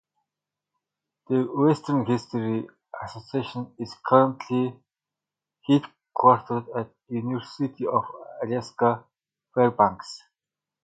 The 1.27 1.47
Western 1.53 2.07
History 2.07 2.67
Association 3.03 3.75
is 3.77 3.95
currently 4.03 4.75
headquartered 5.69 6.75
at 6.75 6.89
the 7.07 7.17
University 7.17 7.85
of 7.85 8.05
Alaska, 8.41 9.05
Fairbanks. 9.53 10.23